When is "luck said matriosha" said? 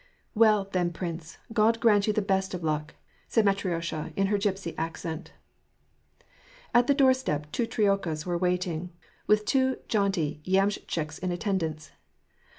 2.63-4.11